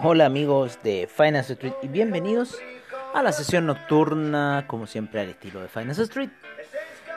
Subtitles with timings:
[0.00, 2.56] Hola amigos de Finance Street y bienvenidos
[3.14, 6.30] a la sesión nocturna, como siempre al estilo de Finance Street,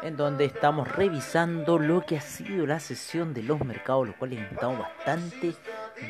[0.02, 4.40] en donde estamos revisando lo que ha sido la sesión de los mercados, los cuales
[4.40, 5.54] han estado bastante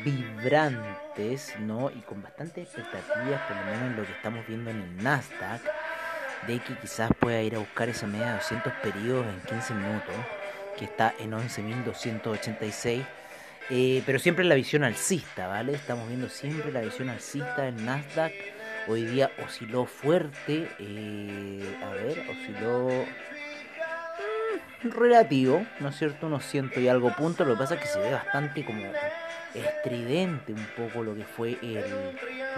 [0.02, 1.90] vibrantes, ¿no?
[1.90, 5.60] Y con bastante expectativas, por lo menos en lo que estamos viendo en el Nasdaq,
[6.46, 10.14] de que quizás pueda ir a buscar esa media de 200 periodos en 15 minutos,
[10.78, 13.04] que está en 11.286.
[13.74, 15.72] Eh, pero siempre la visión alcista, ¿vale?
[15.72, 18.34] Estamos viendo siempre la visión alcista en Nasdaq.
[18.86, 22.90] Hoy día osciló fuerte, eh, a ver, osciló
[24.84, 26.26] mm, relativo, ¿no es cierto?
[26.26, 27.46] Unos ciento y algo puntos.
[27.46, 28.82] Lo que pasa es que se ve bastante como
[29.54, 31.56] estridente un poco lo que fue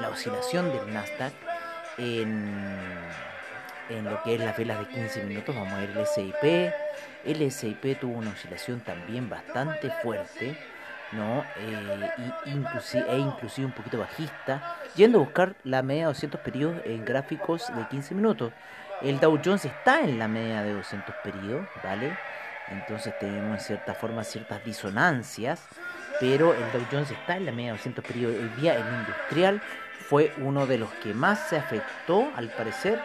[0.00, 1.32] la oscilación del Nasdaq
[1.96, 2.52] en,
[3.88, 5.54] en lo que es las velas de 15 minutos.
[5.54, 6.72] Vamos a ver el SIP.
[7.24, 10.56] El SIP tuvo una oscilación también bastante fuerte.
[11.12, 11.44] ¿No?
[11.56, 12.10] Eh,
[12.46, 17.04] inclusive, e inclusive un poquito bajista, yendo a buscar la media de 200 periodos en
[17.04, 18.52] gráficos de 15 minutos.
[19.02, 22.16] El Dow Jones está en la media de 200 periodos, ¿vale?
[22.68, 25.66] Entonces tenemos en cierta forma ciertas disonancias,
[26.20, 28.36] pero el Dow Jones está en la media de 200 periodos.
[28.36, 29.60] Hoy día el industrial
[30.08, 33.00] fue uno de los que más se afectó, al parecer,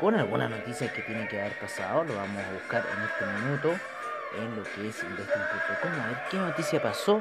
[0.00, 2.04] con alguna noticia que tiene que haber pasado.
[2.04, 3.91] Lo vamos a buscar en este minuto
[4.36, 5.92] en lo que es investing.com.
[6.00, 7.20] A ver qué noticia pasó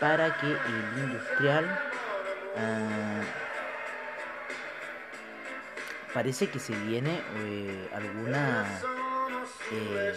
[0.00, 1.64] para que el industrial
[2.56, 3.22] ah,
[6.14, 8.66] parece que se viene eh, alguna
[9.72, 10.12] eh,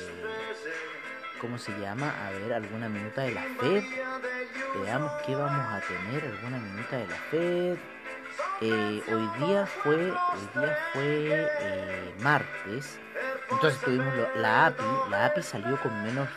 [1.42, 2.14] ¿cómo se llama?
[2.25, 3.84] A ver, alguna minuta de la Fed.
[4.84, 7.78] Veamos qué vamos a tener, alguna minuta de la Fed.
[8.62, 13.00] Eh, hoy día fue, hoy día fue eh, martes.
[13.51, 16.28] Entonces tuvimos lo- la API, la API salió con menos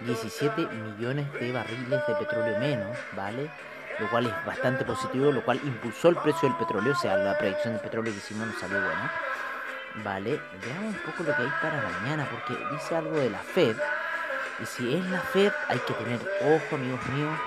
[0.00, 3.50] 9.517 millones de barriles de petróleo menos, ¿vale?
[3.98, 7.36] Lo cual es bastante positivo, lo cual impulsó el precio del petróleo, o sea, la
[7.38, 9.12] predicción del petróleo que hicimos nos salió buena.
[10.04, 13.76] Vale, veamos un poco lo que hay para mañana, porque dice algo de la Fed.
[14.60, 17.38] Y si es la Fed, hay que tener ojo, amigos míos,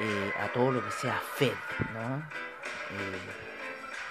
[0.00, 1.52] eh, a todo lo que sea Fed,
[1.94, 2.16] ¿no?
[2.18, 3.49] Eh,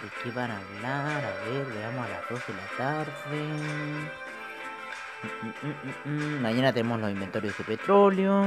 [0.01, 1.25] ¿De qué van a hablar?
[1.25, 3.43] A ver, veamos a las 2 de la tarde.
[5.43, 6.41] Mm, mm, mm.
[6.41, 8.45] Mañana tenemos los inventarios de petróleo.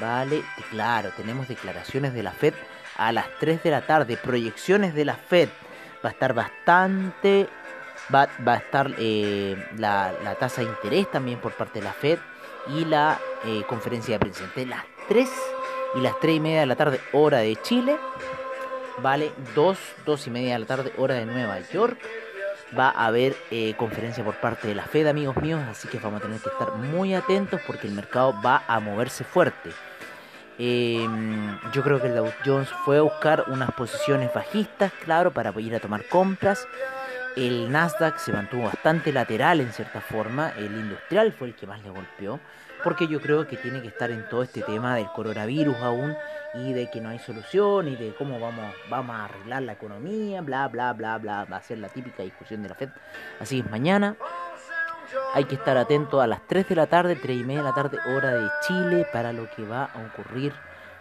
[0.00, 2.54] Vale, claro, tenemos declaraciones de la Fed
[2.96, 4.16] a las 3 de la tarde.
[4.16, 5.50] Proyecciones de la Fed.
[6.02, 7.46] Va a estar bastante.
[8.14, 11.92] Va, va a estar eh, la, la tasa de interés también por parte de la
[11.92, 12.18] Fed.
[12.68, 14.64] Y la eh, conferencia de presidente.
[14.64, 15.28] Las 3
[15.96, 17.98] y las 3 y media de la tarde, hora de Chile.
[18.98, 21.98] Vale, 2, 2 y media de la tarde, hora de Nueva York.
[22.78, 26.20] Va a haber eh, conferencia por parte de la Fed, amigos míos, así que vamos
[26.20, 29.70] a tener que estar muy atentos porque el mercado va a moverse fuerte.
[30.58, 31.06] Eh,
[31.72, 35.74] yo creo que el Dow Jones fue a buscar unas posiciones bajistas, claro, para ir
[35.74, 36.66] a tomar compras.
[37.36, 40.52] El Nasdaq se mantuvo bastante lateral en cierta forma.
[40.56, 42.38] El industrial fue el que más le golpeó.
[42.84, 46.16] Porque yo creo que tiene que estar en todo este tema del coronavirus aún.
[46.54, 47.88] Y de que no hay solución.
[47.88, 50.42] Y de cómo vamos, vamos a arreglar la economía.
[50.42, 51.44] Bla, bla, bla, bla.
[51.46, 52.90] Va a ser la típica discusión de la FED.
[53.40, 54.16] Así es, mañana
[55.34, 57.74] hay que estar atento a las 3 de la tarde, 3 y media de la
[57.74, 59.06] tarde, hora de Chile.
[59.12, 60.52] Para lo que va a ocurrir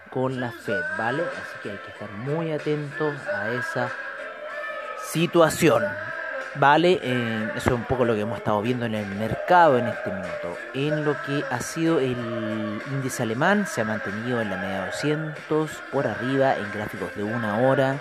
[0.10, 1.24] con la FED, ¿vale?
[1.24, 3.92] Así que hay que estar muy atentos a esa
[5.04, 5.84] situación.
[6.56, 9.88] Vale, eh, eso es un poco lo que hemos estado viendo en el mercado en
[9.88, 10.56] este minuto.
[10.76, 14.86] En lo que ha sido el índice alemán, se ha mantenido en la media de
[14.86, 17.98] 200, por arriba en gráficos de una hora.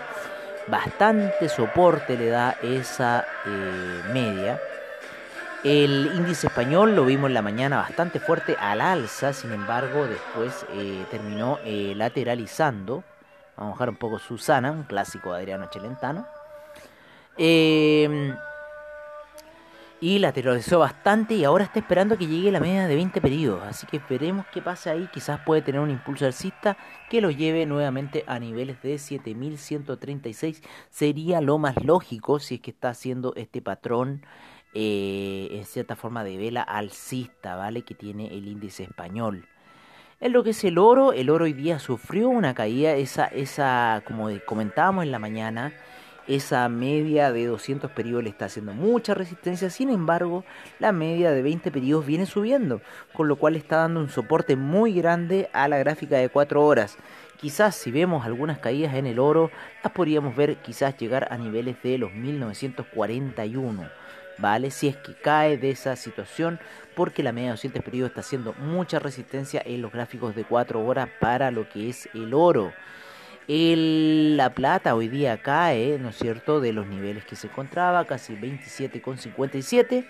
[0.67, 4.61] Bastante soporte le da esa eh, media.
[5.65, 10.67] El índice español lo vimos en la mañana bastante fuerte al alza, sin embargo después
[10.75, 13.03] eh, terminó lateralizando.
[13.57, 16.27] Vamos a bajar un poco Susana, un clásico de Adriano Celentano.
[17.39, 18.35] Eh,
[20.03, 23.63] y lateralizó bastante y ahora está esperando que llegue la media de 20 periodos.
[23.63, 25.09] Así que veremos qué pasa ahí.
[25.13, 26.77] Quizás puede tener un impulso alcista
[27.09, 30.61] que lo lleve nuevamente a niveles de 7136.
[30.91, 34.27] Sería lo más lógico si es que está haciendo este patrón
[34.75, 37.83] eh, en cierta forma de vela alcista, ¿vale?
[37.83, 39.47] Que tiene el índice español.
[40.19, 44.03] En lo que es el oro, el oro hoy día sufrió una caída, esa, esa
[44.05, 45.73] como comentábamos en la mañana,
[46.27, 50.45] esa media de 200 periodos le está haciendo mucha resistencia, sin embargo,
[50.79, 52.81] la media de 20 periodos viene subiendo,
[53.13, 56.97] con lo cual está dando un soporte muy grande a la gráfica de 4 horas.
[57.41, 59.51] Quizás si vemos algunas caídas en el oro,
[59.83, 63.89] las podríamos ver quizás llegar a niveles de los 1941.
[64.39, 64.71] ¿Vale?
[64.71, 66.59] Si es que cae de esa situación,
[66.95, 70.85] porque la media de 200 periodos está haciendo mucha resistencia en los gráficos de 4
[70.85, 72.73] horas para lo que es el oro.
[73.55, 78.07] El, la plata hoy día cae, ¿no es cierto?, de los niveles que se encontraba,
[78.07, 80.07] casi 27,57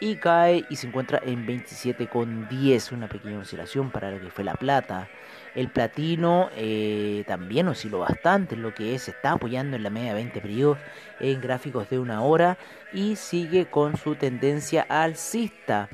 [0.00, 4.54] y cae y se encuentra en 27,10, una pequeña oscilación para lo que fue la
[4.54, 5.10] plata.
[5.54, 10.14] El platino eh, también osciló bastante, lo que es, está apoyando en la media de
[10.14, 10.78] 20 periodos
[11.20, 12.56] en gráficos de una hora
[12.94, 15.90] y sigue con su tendencia alcista.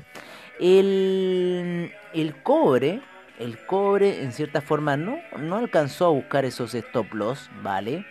[0.57, 3.01] El, el cobre
[3.43, 8.05] el cobre en cierta forma no, no alcanzó a buscar esos stop loss, ¿vale?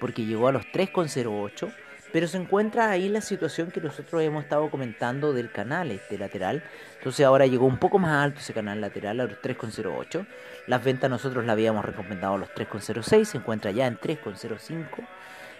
[0.00, 1.70] Porque llegó a los 3,08,
[2.12, 6.64] pero se encuentra ahí la situación que nosotros hemos estado comentando del canal este lateral.
[6.96, 10.26] Entonces ahora llegó un poco más alto ese canal lateral a los 3,08.
[10.66, 15.06] Las ventas nosotros la habíamos recomendado a los 3,06, se encuentra ya en 3,05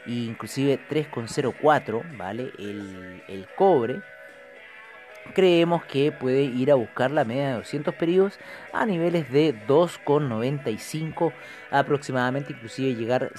[0.06, 2.52] e inclusive 3,04, ¿vale?
[2.58, 4.00] El, el cobre
[5.34, 8.38] creemos que puede ir a buscar la media de 200 periodos
[8.72, 11.32] a niveles de 2,95
[11.70, 13.30] aproximadamente, inclusive llegar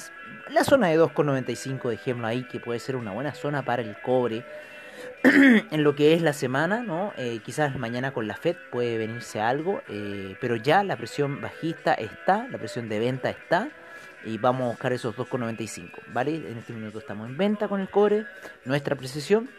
[0.50, 4.44] la zona de 2,95, dejémoslo ahí, que puede ser una buena zona para el cobre.
[5.24, 7.14] en lo que es la semana, ¿no?
[7.18, 11.94] Eh, quizás mañana con la Fed puede venirse algo, eh, pero ya la presión bajista
[11.94, 13.70] está, la presión de venta está,
[14.26, 16.36] y vamos a buscar esos 2,95, ¿vale?
[16.36, 18.26] En este minuto estamos en venta con el cobre,
[18.66, 19.50] nuestra precisión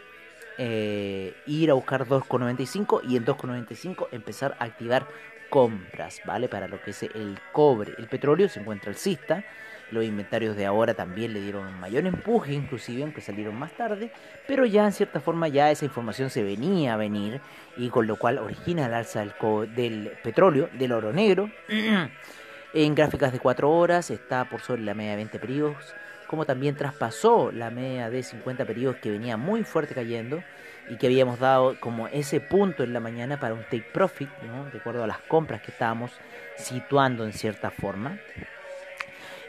[0.57, 5.07] eh, ir a buscar 2,95 y en 2,95 empezar a activar
[5.49, 6.49] compras, ¿vale?
[6.49, 7.93] Para lo que es el cobre.
[7.97, 9.43] El petróleo se encuentra alcista.
[9.91, 14.11] Los inventarios de ahora también le dieron un mayor empuje, inclusive aunque salieron más tarde,
[14.47, 17.41] pero ya en cierta forma ya esa información se venía a venir
[17.77, 21.51] y con lo cual origina el alza del, del petróleo, del oro negro.
[22.73, 25.93] en gráficas de 4 horas está por sobre la media de 20 periodos
[26.27, 30.43] como también traspasó la media de 50 periodos que venía muy fuerte cayendo
[30.89, 34.69] y que habíamos dado como ese punto en la mañana para un take profit, ¿no?
[34.69, 36.11] de acuerdo a las compras que estábamos
[36.57, 38.19] situando en cierta forma.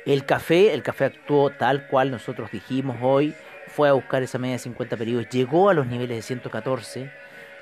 [0.06, 3.35] El café, el café actuó tal cual nosotros dijimos hoy,
[3.69, 7.11] fue a buscar esa media de 50 periodos, llegó a los niveles de 114,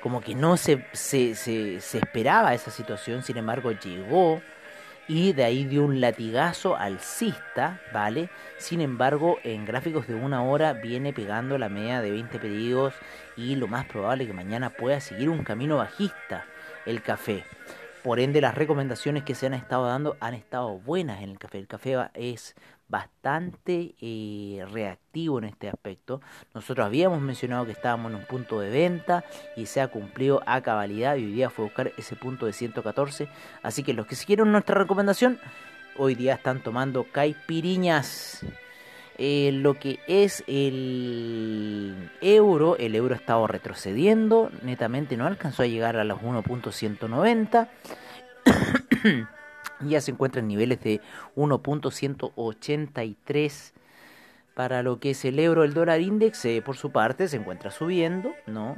[0.01, 4.41] como que no se, se, se, se esperaba esa situación, sin embargo llegó
[5.07, 8.29] y de ahí dio un latigazo alcista, ¿vale?
[8.57, 12.93] Sin embargo, en gráficos de una hora viene pegando la media de 20 pedidos
[13.35, 16.45] y lo más probable es que mañana pueda seguir un camino bajista
[16.85, 17.43] el café.
[18.03, 21.59] Por ende, las recomendaciones que se han estado dando han estado buenas en el café.
[21.59, 22.55] El café es
[22.93, 26.21] bastante eh, reactivo en este aspecto.
[26.53, 29.23] Nosotros habíamos mencionado que estábamos en un punto de venta
[29.57, 33.27] y se ha cumplido a cabalidad y hoy día fue buscar ese punto de 114.
[33.63, 35.39] Así que los que siguieron nuestra recomendación,
[35.97, 38.45] hoy día están tomando caipiriñas.
[39.17, 45.67] Eh, lo que es el euro, el euro ha estado retrocediendo, netamente no alcanzó a
[45.67, 47.69] llegar a los 1.190.
[49.89, 51.01] ya se encuentra en niveles de
[51.35, 53.73] 1.183
[54.53, 55.63] para lo que es el euro.
[55.63, 58.77] El dólar index, eh, por su parte, se encuentra subiendo, ¿no?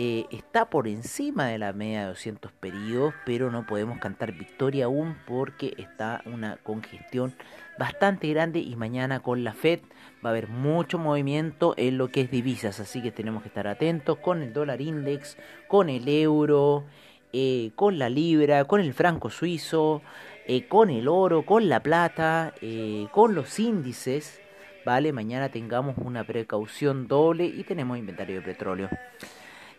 [0.00, 4.84] Eh, está por encima de la media de 200 periodos, pero no podemos cantar victoria
[4.84, 7.34] aún porque está una congestión
[7.80, 9.80] bastante grande y mañana con la Fed
[10.24, 13.66] va a haber mucho movimiento en lo que es divisas, así que tenemos que estar
[13.66, 16.84] atentos con el dólar index, con el euro,
[17.32, 20.02] eh, con la libra, con el franco suizo,
[20.46, 24.40] eh, con el oro, con la plata, eh, con los índices,
[24.84, 25.12] ¿vale?
[25.12, 28.88] Mañana tengamos una precaución doble y tenemos inventario de petróleo.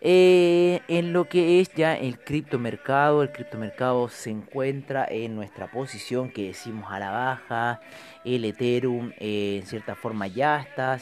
[0.02, 6.48] en lo que es ya el criptomercado, el criptomercado se encuentra en nuestra posición que
[6.48, 7.82] decimos a la baja,
[8.24, 11.00] el Ethereum en cierta forma ya está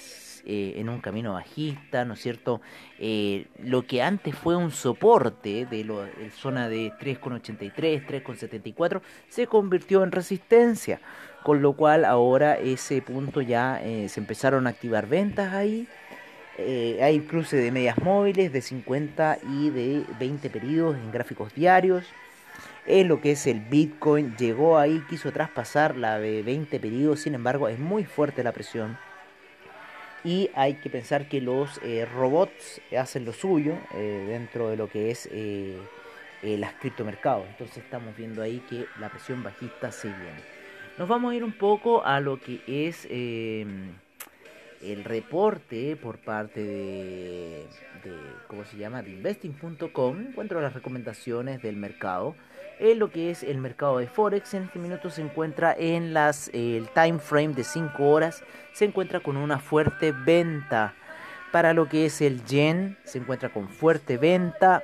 [0.50, 2.62] eh, en un camino bajista, ¿no es cierto?
[3.00, 10.06] Eh, lo que antes fue un soporte de la zona de 3,83, 3,74, se convirtió
[10.06, 11.02] en resistencia,
[11.44, 15.86] con lo cual ahora ese punto ya eh, se empezaron a activar ventas ahí.
[17.02, 22.06] Hay cruce de medias móviles de 50 y de 20 periodos en gráficos diarios.
[22.86, 27.36] En lo que es el Bitcoin, llegó ahí, quiso traspasar la de 20 periodos, sin
[27.36, 28.98] embargo es muy fuerte la presión.
[30.24, 34.90] Y hay que pensar que los eh, robots hacen lo suyo eh, dentro de lo
[34.90, 35.30] que es
[36.42, 37.46] las criptomercados.
[37.48, 40.42] Entonces estamos viendo ahí que la presión bajista se viene.
[40.98, 43.08] Nos vamos a ir un poco a lo que es
[44.82, 47.66] el reporte por parte de,
[48.48, 49.02] ¿cómo se llama?
[49.02, 52.36] de investing.com encuentro las recomendaciones del mercado
[52.80, 54.54] en lo que es el mercado de forex.
[54.54, 58.44] En este minuto se encuentra en las el time frame de 5 horas.
[58.74, 60.94] Se encuentra con una fuerte venta.
[61.52, 64.84] Para lo que es el yen se encuentra con fuerte venta.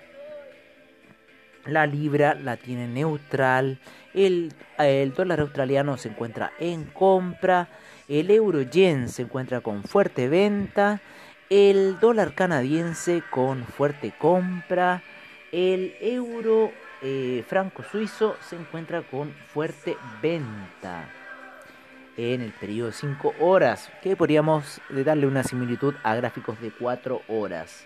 [1.66, 3.80] La libra la tiene neutral.
[4.14, 7.70] El, el dólar australiano se encuentra en compra.
[8.08, 11.02] El euro yen se encuentra con fuerte venta.
[11.50, 15.04] El dólar canadiense con fuerte compra.
[15.52, 16.72] El euro
[17.04, 21.10] eh, franco suizo se encuentra con fuerte venta
[22.18, 27.22] en el periodo de 5 horas, que podríamos darle una similitud a gráficos de 4
[27.28, 27.86] horas.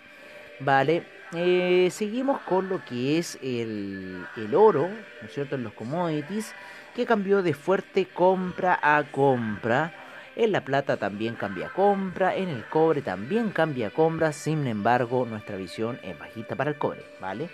[0.60, 5.72] Vale, eh, seguimos con lo que es el, el oro, ¿no es cierto?, en los
[5.72, 6.54] commodities,
[6.94, 9.92] que cambió de fuerte compra a compra
[10.38, 15.56] en la plata también cambia compra, en el cobre también cambia compra, sin embargo nuestra
[15.56, 17.50] visión es bajita para el cobre, ¿vale?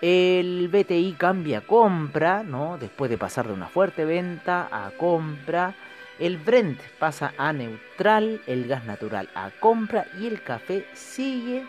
[0.00, 2.78] El BTI cambia compra, ¿no?
[2.78, 5.74] Después de pasar de una fuerte venta a compra.
[6.18, 11.66] El Brent pasa a neutral, el gas natural a compra y el café sigue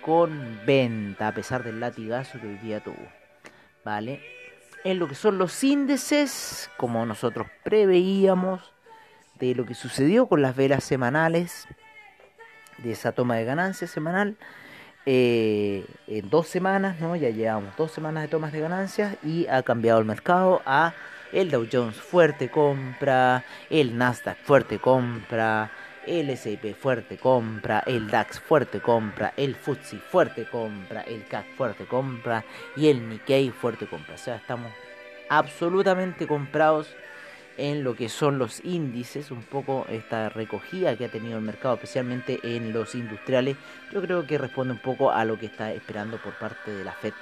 [0.00, 3.06] con venta a pesar del latigazo que hoy día tuvo.
[3.84, 4.22] ¿Vale?
[4.84, 8.72] En lo que son los índices, como nosotros preveíamos,
[9.38, 11.66] de lo que sucedió con las velas semanales,
[12.78, 14.36] de esa toma de ganancias semanal.
[15.10, 17.16] Eh, en dos semanas, ¿no?
[17.16, 20.92] Ya llevamos dos semanas de tomas de ganancias y ha cambiado el mercado a
[21.32, 25.70] el Dow Jones fuerte compra, el Nasdaq fuerte compra,
[26.06, 31.86] el S&P fuerte compra, el DAX fuerte compra, el FTSE fuerte compra, el CAC fuerte
[31.86, 32.44] compra
[32.76, 34.14] y el Nikkei fuerte compra.
[34.14, 34.70] O sea, estamos
[35.30, 36.94] absolutamente comprados
[37.58, 41.74] en lo que son los índices, un poco esta recogida que ha tenido el mercado,
[41.74, 43.56] especialmente en los industriales,
[43.92, 46.92] yo creo que responde un poco a lo que está esperando por parte de la
[46.92, 47.12] Fed.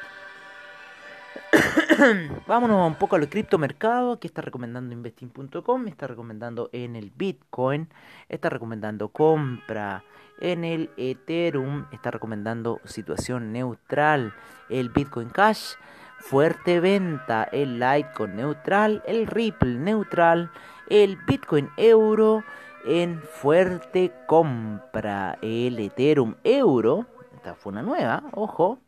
[2.46, 7.88] Vámonos un poco al criptomercado que está recomendando investing.com, está recomendando en el Bitcoin,
[8.28, 10.04] está recomendando compra
[10.38, 14.34] en el Ethereum, está recomendando situación neutral,
[14.68, 15.76] el Bitcoin Cash
[16.28, 20.50] fuerte venta, el Litecoin neutral, el Ripple neutral,
[20.88, 22.42] el Bitcoin euro
[22.84, 28.80] en fuerte compra, el Ethereum euro, esta fue una nueva, ojo,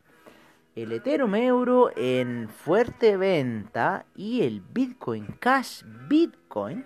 [0.75, 6.85] el Ethereum euro en fuerte venta y el Bitcoin Cash Bitcoin,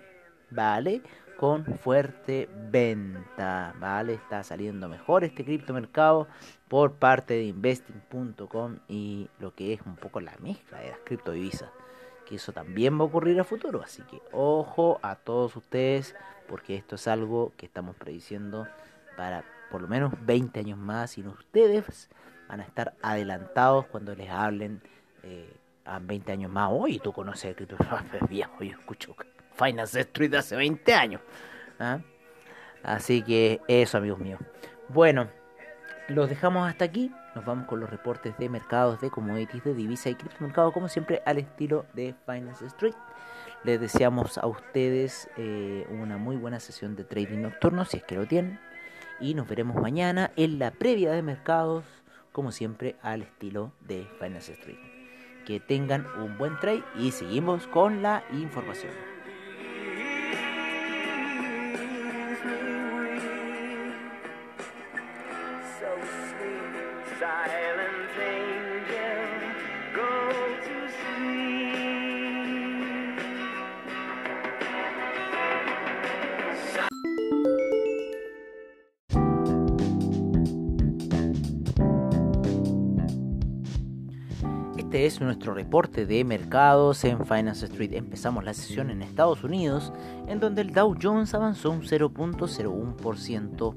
[0.51, 1.01] ¿vale?
[1.43, 4.13] Con fuerte venta, ¿vale?
[4.13, 6.29] Está saliendo mejor este criptomercado
[6.69, 11.69] por parte de investing.com y lo que es un poco la mezcla de las criptodivisas,
[12.25, 16.15] que eso también va a ocurrir a futuro, así que ojo a todos ustedes
[16.47, 18.65] porque esto es algo que estamos prediciendo
[19.17, 22.09] para por lo menos 20 años más y ustedes
[22.47, 24.81] van a estar adelantados cuando les hablen
[25.23, 26.69] eh, a 20 años más.
[26.71, 27.75] Oye, tú conoces el cripto,
[28.29, 29.13] viejo, yo escucho
[29.55, 31.21] Finance Street hace 20 años.
[31.79, 31.99] ¿ah?
[32.83, 34.39] Así que eso, amigos míos.
[34.89, 35.29] Bueno,
[36.07, 37.11] los dejamos hasta aquí.
[37.35, 41.21] Nos vamos con los reportes de mercados de commodities, de divisa y criptomercado, como siempre,
[41.25, 42.93] al estilo de Finance Street.
[43.63, 48.15] Les deseamos a ustedes eh, una muy buena sesión de trading nocturno, si es que
[48.15, 48.59] lo tienen.
[49.19, 51.85] Y nos veremos mañana en la previa de mercados,
[52.31, 54.79] como siempre, al estilo de Finance Street.
[55.45, 59.12] Que tengan un buen trade y seguimos con la información.
[85.03, 87.91] Es nuestro reporte de mercados en Finance Street.
[87.91, 89.91] Empezamos la sesión en Estados Unidos,
[90.29, 93.75] en donde el Dow Jones avanzó un 0.01%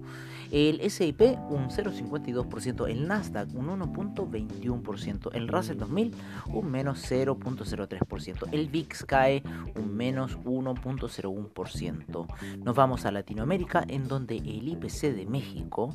[0.57, 1.21] el SIP
[1.51, 6.15] un 0,52%, el Nasdaq un 1.21%, el Russell 2000
[6.47, 9.43] un menos 0.03%, el VIX cae
[9.75, 12.27] un menos 1.01%.
[12.65, 15.95] Nos vamos a Latinoamérica en donde el IPC de México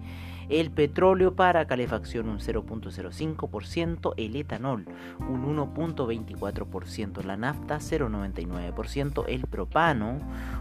[0.48, 4.86] el petróleo para calefacción un 0,05%, el etanol
[5.28, 10.20] un 1,24%, la nafta 0,99%, el propano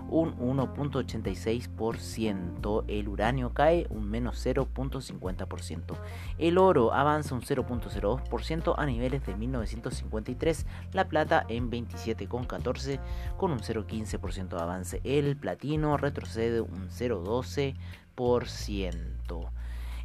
[0.10, 5.96] un 1,86%, el uranio cae un menos 0,50%,
[6.38, 13.00] el oro avanza un 0,02% a niveles de 1953, la plata en 27,14
[13.38, 15.02] con un 0,15% de avance.
[15.04, 19.50] El platino retrocede un 0,12%.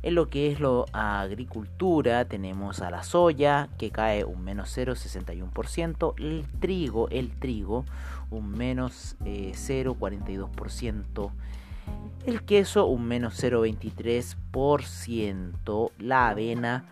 [0.02, 6.14] En lo que es la agricultura tenemos a la soya que cae un menos 0,61%,
[6.18, 7.84] el trigo, el trigo
[8.30, 11.30] un menos 0,42%, eh,
[12.24, 16.86] el queso un menos 0,23%, la avena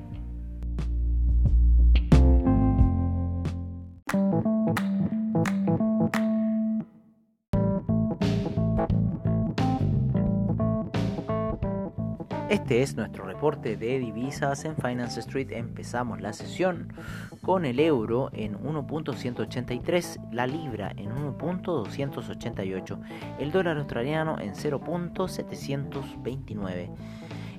[12.56, 15.52] Este es nuestro reporte de divisas en Finance Street.
[15.52, 16.94] Empezamos la sesión
[17.42, 23.00] con el euro en 1.183, la libra en 1.288,
[23.40, 26.90] el dólar australiano en 0.729.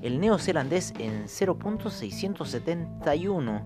[0.02, 3.62] el neozelandés en 0.671,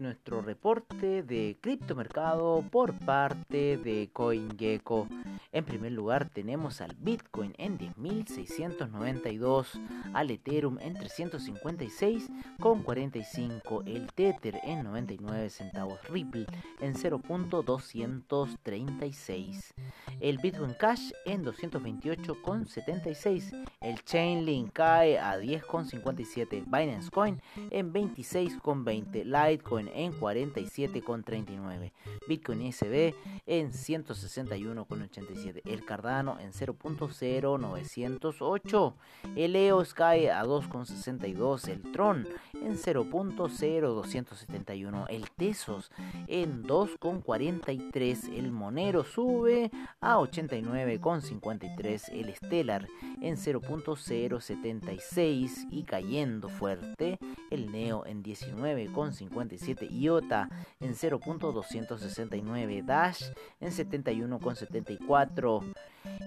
[0.00, 5.06] Nuestro reporte de criptomercado por parte de CoinGecko.
[5.52, 9.66] En primer lugar tenemos al Bitcoin en 10.692,
[10.14, 16.46] al Ethereum en 356,45, el Tether en 99 centavos, Ripple
[16.80, 19.74] en 0.236,
[20.20, 29.89] el Bitcoin Cash en 228,76, el Chainlink cae a 10,57, Binance Coin en 26,20, Litecoin
[29.94, 31.92] en 47,39,
[32.28, 33.14] Bitcoin ISB
[33.46, 38.94] en 161,87, el Cardano en 0.0908,
[39.36, 45.90] el EOS cae a 2,62, el Tron en 0.0271, el Tesos
[46.26, 52.86] en 2,43, el Monero sube a 89,53, el Stellar
[53.20, 57.18] en 0.076 y cayendo fuerte,
[57.50, 60.48] el Neo en 19,57, IOTA
[60.80, 63.22] en 0.269, Dash
[63.60, 65.74] en 71,74,